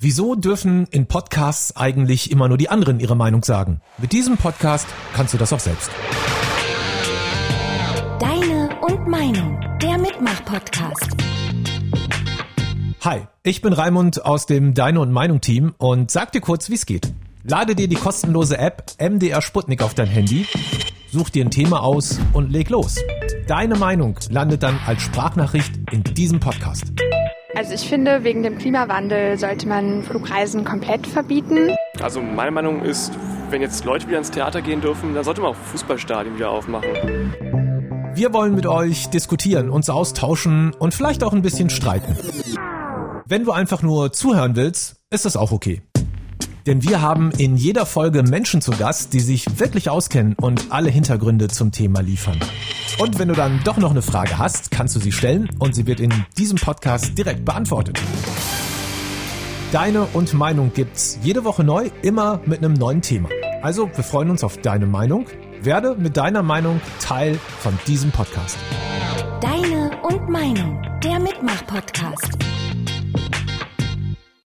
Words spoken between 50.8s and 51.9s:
Hintergründe zum